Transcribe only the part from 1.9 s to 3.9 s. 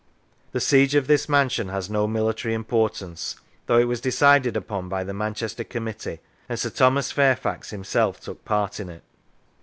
military importance, though it